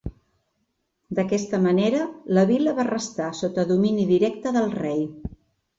[1.19, 2.01] D'aquesta manera,
[2.39, 5.07] la vila va restar sota domini directe del rei.